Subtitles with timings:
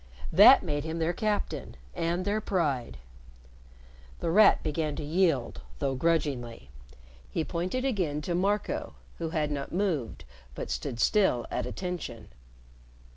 [0.33, 2.97] That made him their captain and their pride.
[4.19, 6.71] The Rat began to yield, though grudgingly.
[7.29, 10.25] He pointed again to Marco, who had not moved,
[10.55, 12.29] but stood still at attention.